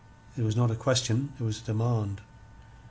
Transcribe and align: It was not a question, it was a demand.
It 0.35 0.41
was 0.41 0.55
not 0.55 0.71
a 0.71 0.75
question, 0.75 1.31
it 1.39 1.43
was 1.43 1.61
a 1.61 1.63
demand. 1.63 2.21